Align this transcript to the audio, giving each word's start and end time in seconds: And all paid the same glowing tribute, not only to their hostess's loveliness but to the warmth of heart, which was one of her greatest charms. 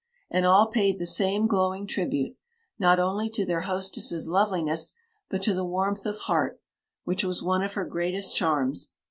And 0.31 0.47
all 0.47 0.65
paid 0.65 0.97
the 0.97 1.05
same 1.05 1.45
glowing 1.45 1.85
tribute, 1.85 2.35
not 2.79 2.97
only 2.97 3.29
to 3.29 3.45
their 3.45 3.61
hostess's 3.61 4.27
loveliness 4.27 4.95
but 5.29 5.43
to 5.43 5.53
the 5.53 5.63
warmth 5.63 6.07
of 6.07 6.21
heart, 6.21 6.59
which 7.03 7.23
was 7.23 7.43
one 7.43 7.61
of 7.61 7.73
her 7.73 7.85
greatest 7.85 8.35
charms. 8.35 8.93